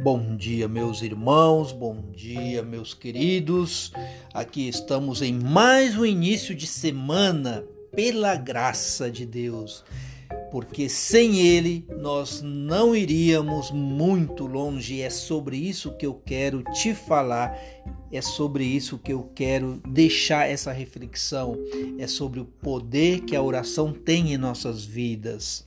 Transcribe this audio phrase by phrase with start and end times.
[0.00, 3.92] Bom dia, meus irmãos, bom dia, meus queridos.
[4.32, 9.84] Aqui estamos em mais um início de semana, pela graça de Deus,
[10.52, 15.02] porque sem Ele nós não iríamos muito longe.
[15.02, 17.58] É sobre isso que eu quero te falar,
[18.12, 21.56] é sobre isso que eu quero deixar essa reflexão,
[21.98, 25.66] é sobre o poder que a oração tem em nossas vidas.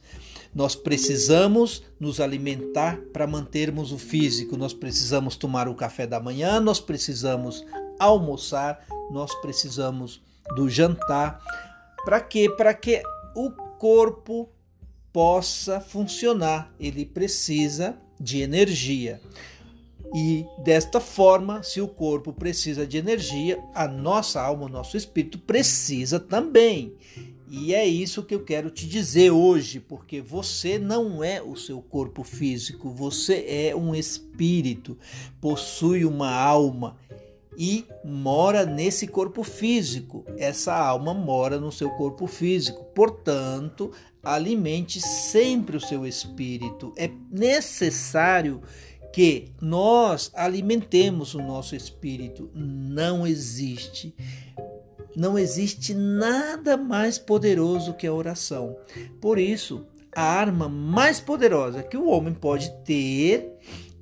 [0.53, 6.59] Nós precisamos nos alimentar para mantermos o físico, nós precisamos tomar o café da manhã,
[6.59, 7.65] nós precisamos
[7.97, 10.21] almoçar, nós precisamos
[10.55, 11.39] do jantar.
[12.03, 12.49] Para quê?
[12.49, 13.01] Para que
[13.35, 14.49] o corpo
[15.13, 16.73] possa funcionar.
[16.79, 19.21] Ele precisa de energia.
[20.13, 25.39] E desta forma, se o corpo precisa de energia, a nossa alma, o nosso espírito
[25.39, 26.93] precisa também.
[27.53, 31.81] E é isso que eu quero te dizer hoje, porque você não é o seu
[31.81, 34.97] corpo físico, você é um espírito,
[35.41, 36.95] possui uma alma
[37.57, 40.23] e mora nesse corpo físico.
[40.37, 42.85] Essa alma mora no seu corpo físico.
[42.95, 43.91] Portanto,
[44.23, 46.93] alimente sempre o seu espírito.
[46.95, 48.61] É necessário
[49.11, 52.49] que nós alimentemos o nosso espírito.
[52.55, 54.15] Não existe
[55.15, 58.75] não existe nada mais poderoso que a oração.
[59.19, 63.51] Por isso, a arma mais poderosa que o homem pode ter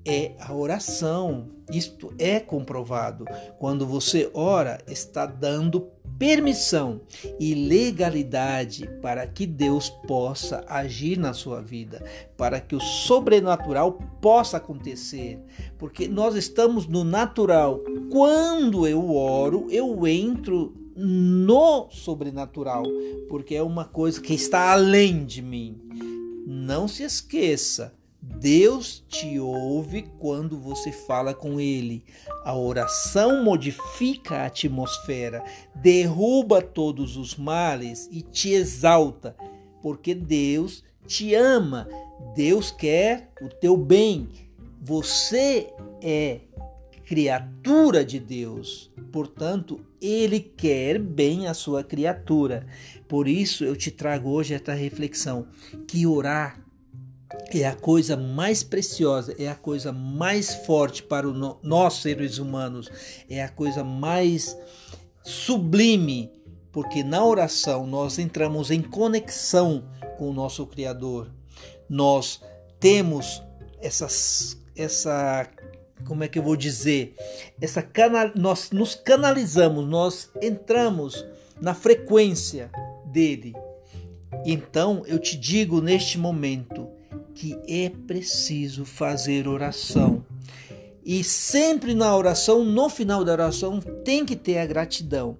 [0.05, 1.47] é a oração.
[1.71, 3.25] Isto é comprovado.
[3.59, 6.99] Quando você ora, está dando permissão
[7.39, 12.03] e legalidade para que Deus possa agir na sua vida,
[12.35, 15.39] para que o sobrenatural possa acontecer,
[15.77, 17.79] porque nós estamos no natural.
[18.11, 22.83] Quando eu oro, eu entro no sobrenatural,
[23.29, 25.79] porque é uma coisa que está além de mim.
[26.45, 32.03] Não se esqueça, Deus te ouve quando você fala com Ele.
[32.43, 35.43] A oração modifica a atmosfera,
[35.75, 39.35] derruba todos os males e te exalta,
[39.81, 41.87] porque Deus te ama,
[42.35, 44.27] Deus quer o teu bem.
[44.81, 46.41] Você é
[47.09, 48.91] criatura de Deus.
[49.11, 52.67] Portanto, ele quer bem a sua criatura.
[53.07, 55.47] Por isso eu te trago hoje esta reflexão
[55.87, 56.63] que orar
[57.51, 62.91] é a coisa mais preciosa, é a coisa mais forte para o nós seres humanos,
[63.27, 64.55] é a coisa mais
[65.23, 66.31] sublime,
[66.71, 69.83] porque na oração nós entramos em conexão
[70.19, 71.31] com o nosso Criador.
[71.89, 72.39] Nós
[72.79, 73.41] temos
[73.81, 75.49] essas, essa
[76.05, 77.15] como é que eu vou dizer?
[77.59, 81.25] Essa canal, nós nos canalizamos, nós entramos
[81.61, 82.71] na frequência
[83.05, 83.53] dele.
[84.45, 86.87] Então eu te digo neste momento
[87.33, 90.25] que é preciso fazer oração.
[91.03, 95.37] E sempre na oração, no final da oração, tem que ter a gratidão.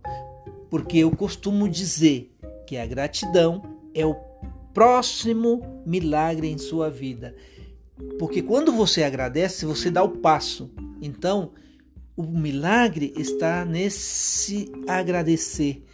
[0.70, 2.34] Porque eu costumo dizer
[2.66, 3.62] que a gratidão
[3.94, 4.16] é o
[4.74, 7.36] próximo milagre em sua vida.
[8.18, 10.70] Porque quando você agradece, você dá o passo.
[11.02, 11.52] Então,
[12.16, 15.86] o milagre está nesse agradecer.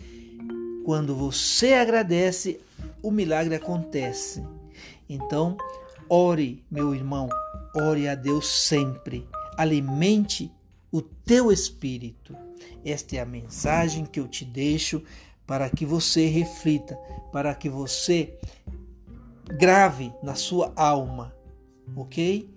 [0.83, 2.59] Quando você agradece,
[3.01, 4.43] o milagre acontece.
[5.09, 5.57] Então,
[6.09, 7.29] ore, meu irmão,
[7.75, 9.27] ore a Deus sempre.
[9.57, 10.51] Alimente
[10.91, 12.35] o teu espírito.
[12.83, 15.01] Esta é a mensagem que eu te deixo
[15.45, 16.95] para que você reflita,
[17.31, 18.37] para que você
[19.47, 21.34] grave na sua alma
[21.95, 22.49] ok?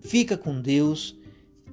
[0.00, 1.16] Fica com Deus.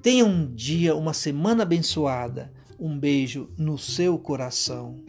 [0.01, 2.51] Tenha um dia, uma semana abençoada.
[2.79, 5.03] Um beijo no seu coração.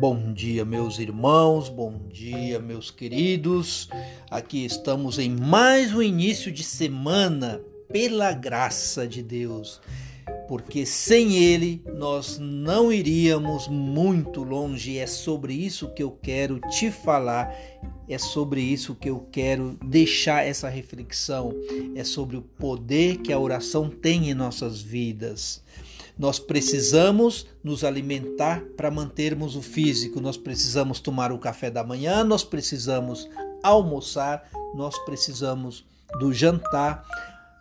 [0.00, 3.88] Bom dia, meus irmãos, bom dia, meus queridos.
[4.30, 9.80] Aqui estamos em mais um início de semana, pela graça de Deus
[10.48, 14.98] porque sem ele nós não iríamos muito longe.
[14.98, 17.54] É sobre isso que eu quero te falar,
[18.08, 21.52] é sobre isso que eu quero deixar essa reflexão,
[21.94, 25.62] é sobre o poder que a oração tem em nossas vidas.
[26.18, 32.24] Nós precisamos nos alimentar para mantermos o físico, nós precisamos tomar o café da manhã,
[32.24, 33.28] nós precisamos
[33.62, 35.84] almoçar, nós precisamos
[36.18, 37.04] do jantar.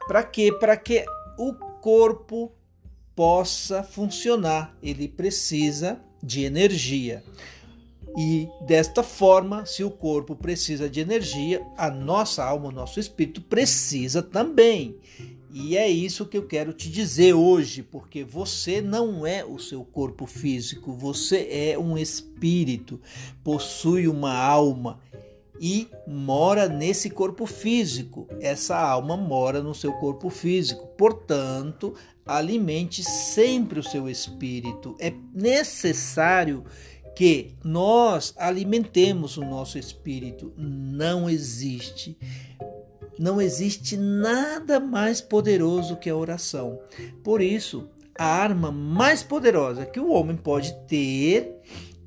[0.08, 0.52] Para quê?
[0.52, 1.06] Para que
[1.38, 2.57] o corpo
[3.18, 4.78] possa funcionar.
[4.82, 7.24] Ele precisa de energia.
[8.16, 13.42] E desta forma, se o corpo precisa de energia, a nossa alma, o nosso espírito
[13.42, 14.98] precisa também.
[15.52, 19.84] E é isso que eu quero te dizer hoje, porque você não é o seu
[19.84, 23.02] corpo físico, você é um espírito,
[23.44, 25.00] possui uma alma
[25.60, 28.28] e mora nesse corpo físico.
[28.40, 30.88] Essa alma mora no seu corpo físico.
[30.98, 31.94] Portanto,
[32.26, 34.96] alimente sempre o seu espírito.
[35.00, 36.64] É necessário
[37.16, 40.54] que nós alimentemos o nosso espírito.
[40.58, 42.18] Não existe
[43.20, 46.80] não existe nada mais poderoso que a oração.
[47.24, 51.56] Por isso, a arma mais poderosa que o homem pode ter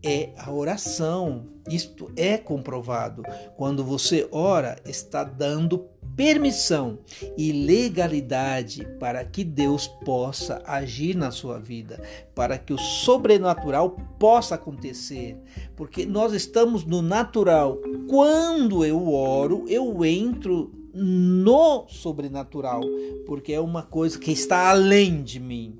[0.03, 1.47] é a oração.
[1.69, 3.23] Isto é comprovado.
[3.57, 5.87] Quando você ora, está dando
[6.17, 6.99] permissão
[7.37, 12.03] e legalidade para que Deus possa agir na sua vida,
[12.35, 15.39] para que o sobrenatural possa acontecer,
[15.77, 17.79] porque nós estamos no natural.
[18.09, 22.83] Quando eu oro, eu entro no sobrenatural,
[23.27, 25.79] porque é uma coisa que está além de mim.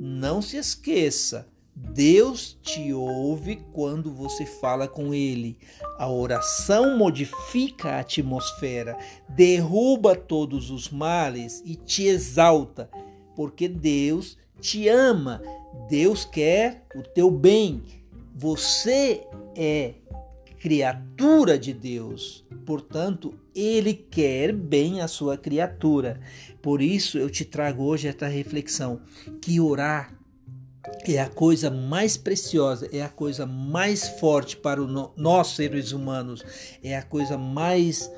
[0.00, 5.58] Não se esqueça, Deus te ouve quando você fala com Ele.
[5.98, 8.96] A oração modifica a atmosfera,
[9.28, 12.88] derruba todos os males e te exalta,
[13.34, 15.42] porque Deus te ama,
[15.86, 17.82] Deus quer o teu bem.
[18.34, 19.94] Você é
[20.58, 22.44] criatura de Deus.
[22.64, 26.20] Portanto, ele quer bem a sua criatura.
[26.62, 29.00] Por isso eu te trago hoje esta reflexão
[29.40, 30.15] que orar
[31.06, 36.44] é a coisa mais preciosa, é a coisa mais forte para no, nós seres humanos,
[36.82, 38.10] é a coisa mais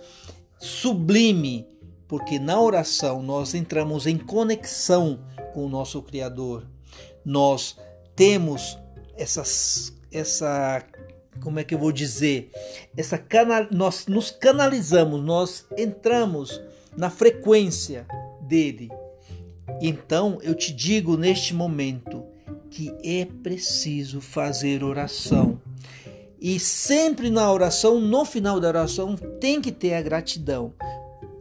[0.58, 1.66] sublime,
[2.06, 5.20] porque na oração nós entramos em conexão
[5.52, 6.66] com o nosso Criador.
[7.24, 7.76] Nós
[8.16, 8.78] temos
[9.16, 10.82] essas, essa
[11.42, 12.50] como é que eu vou dizer?
[12.96, 16.60] Essa canal, nós nos canalizamos, nós entramos
[16.96, 18.06] na frequência
[18.40, 18.88] dele.
[19.80, 22.24] Então eu te digo neste momento
[22.70, 25.60] que é preciso fazer oração.
[26.40, 30.72] E sempre na oração, no final da oração, tem que ter a gratidão.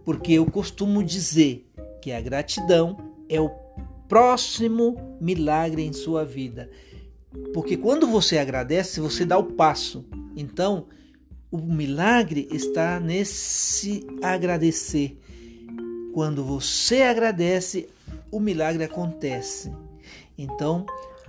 [0.03, 1.69] Porque eu costumo dizer
[2.01, 2.97] que a gratidão
[3.29, 3.50] é o
[4.07, 6.69] próximo milagre em sua vida.
[7.53, 10.06] Porque quando você agradece, você dá o passo.
[10.35, 10.88] Então,
[11.51, 15.19] o milagre está nesse agradecer.
[16.13, 17.88] Quando você agradece,
[18.31, 19.71] o milagre acontece.
[20.38, 20.85] Então,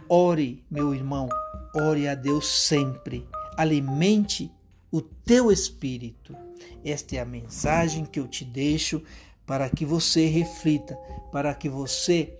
[0.08, 1.28] ore, meu irmão,
[1.74, 3.26] ore a Deus sempre.
[3.56, 4.50] Alimente
[4.90, 6.36] o teu espírito.
[6.84, 9.02] Esta é a mensagem que eu te deixo
[9.46, 10.96] para que você reflita,
[11.32, 12.38] para que você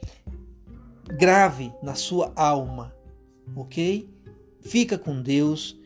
[1.19, 2.99] grave na sua alma
[3.55, 4.09] ok?
[4.61, 5.79] Fica com Deus.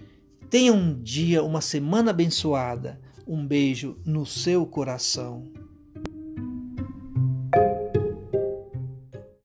[0.51, 3.01] Tenha um dia, uma semana abençoada.
[3.27, 5.45] Um beijo no seu coração.